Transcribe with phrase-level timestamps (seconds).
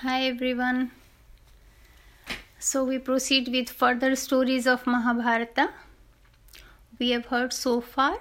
[0.00, 0.90] Hi everyone.
[2.58, 5.70] So we proceed with further stories of Mahabharata.
[6.98, 8.18] We have heard so far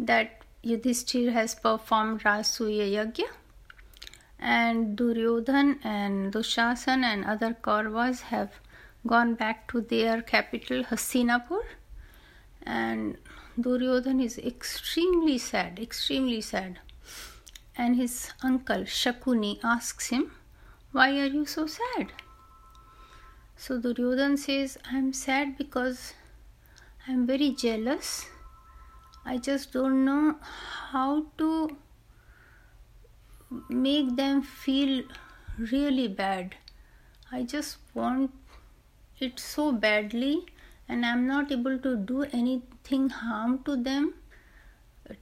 [0.00, 3.28] that Yudhishthir has performed Rajasuya Yagya
[4.40, 8.50] and Duryodhan and Dushasan and other Kauravas have
[9.06, 11.62] gone back to their capital Hastinapur
[12.64, 13.18] and
[13.56, 16.80] Duryodhan is extremely sad, extremely sad.
[17.76, 20.32] And his uncle Shakuni asks him,
[20.90, 22.12] Why are you so sad?
[23.56, 26.14] So Duryodhan says, I'm sad because
[27.06, 28.26] I'm very jealous.
[29.24, 30.36] I just don't know
[30.92, 31.76] how to
[33.68, 35.02] make them feel
[35.58, 36.54] really bad.
[37.30, 38.30] I just want
[39.18, 40.46] it so badly
[40.88, 44.14] and I'm not able to do anything harm to them,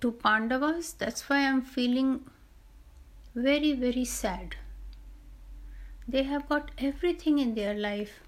[0.01, 0.93] to Pandavas.
[0.93, 2.21] That's why I'm feeling
[3.35, 4.55] very, very sad.
[6.09, 8.21] They have got everything in their life.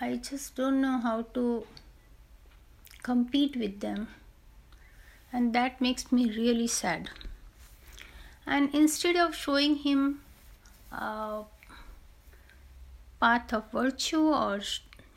[0.00, 1.66] I just don't know how to
[3.02, 4.08] compete with them,
[5.32, 7.10] and that makes me really sad.
[8.46, 10.20] And instead of showing him
[10.92, 11.44] a
[13.20, 14.60] path of virtue or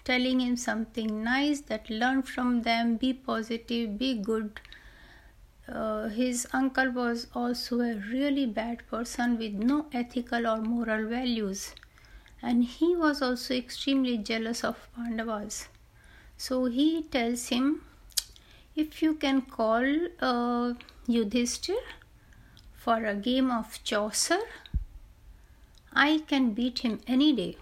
[0.05, 4.61] telling him something nice that learn from them be positive be good
[5.67, 11.73] uh, his uncle was also a really bad person with no ethical or moral values.
[12.41, 15.67] And he was also extremely jealous of pandavas.
[16.37, 17.81] So he tells him
[18.75, 19.83] if you can call
[20.21, 20.73] uh,
[21.07, 21.81] yudhishthir
[22.75, 24.41] for a game of chausar
[25.93, 27.57] i can beat him any day.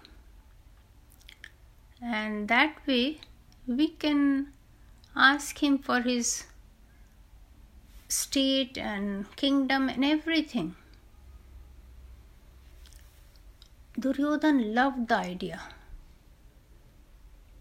[2.02, 3.20] And that way
[3.66, 4.52] we can
[5.16, 6.44] ask him for his
[8.08, 10.76] state and kingdom and everything.
[13.98, 15.60] Duryodhan loved the idea.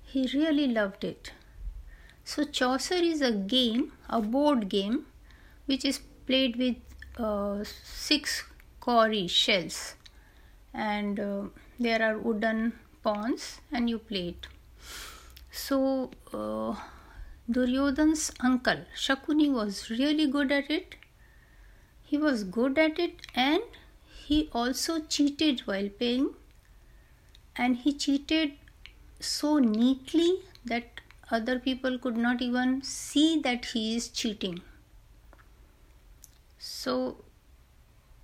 [0.03, 1.31] He really loved it.
[2.23, 5.05] So, Chausar is a game, a board game,
[5.65, 6.75] which is played with
[7.17, 8.43] uh, six
[8.81, 9.95] cowrie shells,
[10.73, 11.43] and uh,
[11.79, 12.73] there are wooden
[13.03, 14.47] pawns and you play it.
[15.51, 16.75] So, uh,
[17.49, 20.95] Duryodhan's uncle Shakuni was really good at it.
[22.03, 23.61] He was good at it and
[24.07, 26.33] he also cheated while playing
[27.55, 28.53] and he cheated
[29.19, 34.61] so neatly that other people could not even see that he is cheating.
[36.57, 37.23] So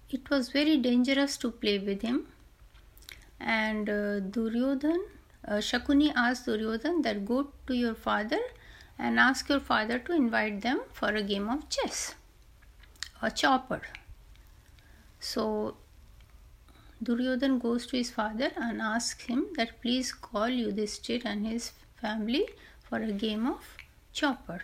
[0.10, 2.28] it was very dangerous to play with him
[3.40, 5.00] and uh, Duryodhan,
[5.48, 8.40] uh, Shakuni asked Duryodhan that go to your father
[9.02, 12.16] and ask your father to invite them for a game of chess,
[13.22, 13.82] a chaupar.
[15.20, 15.78] So
[17.04, 22.46] Duryodhan goes to his father and asks him that please call Yudhishthir and his family
[22.88, 23.76] for a game of
[24.14, 24.62] chaupar.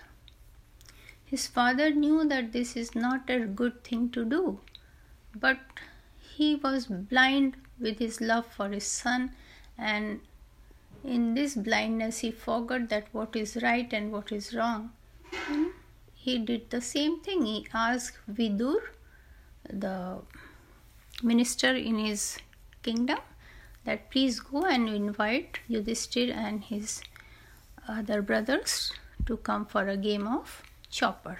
[1.25, 4.59] His father knew that this is not a good thing to do,
[5.35, 5.59] but
[6.21, 9.31] he was blind with his love for his son
[9.77, 10.21] and
[11.07, 14.91] in this blindness he forgot that what is right and what is wrong.
[15.49, 15.67] And
[16.13, 17.45] he did the same thing.
[17.45, 18.79] He asked vidur
[19.69, 20.19] the
[21.23, 22.37] minister in his
[22.83, 23.19] kingdom
[23.85, 27.01] that please go and invite yudhishthir and his
[27.87, 28.91] other brothers
[29.25, 31.37] to come for a game of chaupar.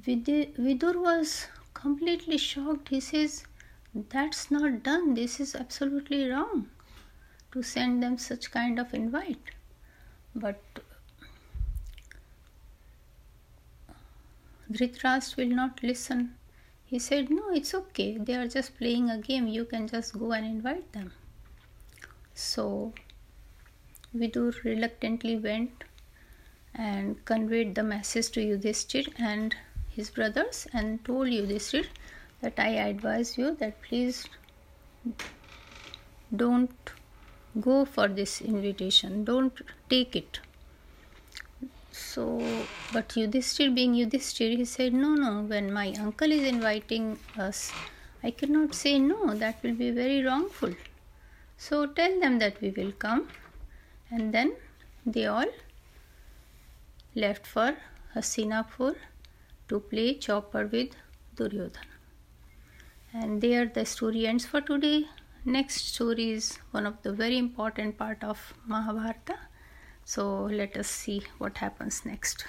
[0.00, 2.88] Vidur was completely shocked.
[2.88, 3.44] He says
[3.94, 5.14] that's not done.
[5.14, 6.68] This is absolutely wrong
[7.54, 9.50] to send them such kind of invite.
[10.34, 10.60] But
[14.70, 16.34] Dhritarashtra will not listen.
[16.84, 18.18] He said, No, it's okay.
[18.18, 19.46] They are just playing a game.
[19.46, 21.12] You can just go and invite them.
[22.34, 22.92] So
[24.16, 25.84] Vidur reluctantly went
[26.74, 29.54] and conveyed the message to Yudhishthir and
[29.90, 31.86] his brothers and told Yudhishthir
[32.40, 34.26] that I advise you that please
[36.34, 36.90] don't
[37.60, 40.40] go for this invitation, don't take it.
[41.92, 42.42] So,
[42.92, 47.72] but Yudhishthir, being Yudhishthir, he said, No, no, when my uncle is inviting us,
[48.22, 50.74] I cannot say no, that will be very wrongful.
[51.56, 53.28] So, tell them that we will come.
[54.10, 54.54] And then
[55.06, 55.52] they all
[57.14, 57.76] left for
[58.14, 58.96] Hastinapur
[59.68, 60.90] to play chaupar with
[61.36, 61.94] Duryodhana
[63.14, 65.06] and there the story ends for today
[65.44, 69.38] next story is one of the very important part of mahabharata.
[70.04, 72.46] So let us see what happens next